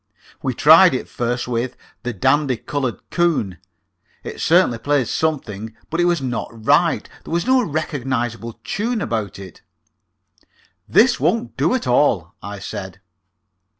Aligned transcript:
We 0.41 0.55
tried 0.55 0.95
it 0.95 1.07
first 1.07 1.47
with 1.47 1.77
"The 2.01 2.11
Dandy 2.11 2.57
Coloured 2.57 3.07
Coon." 3.11 3.59
It 4.23 4.41
certainly 4.41 4.79
played 4.79 5.07
something, 5.07 5.77
but 5.91 5.99
it 5.99 6.05
was 6.05 6.23
not 6.23 6.49
right. 6.51 7.07
There 7.23 7.31
was 7.31 7.45
no 7.45 7.61
recognizable 7.61 8.59
tune 8.63 8.99
about 8.99 9.37
it. 9.37 9.61
"This 10.89 11.19
won't 11.19 11.55
do 11.55 11.75
at 11.75 11.85
all," 11.85 12.33
I 12.41 12.57
said. 12.57 12.99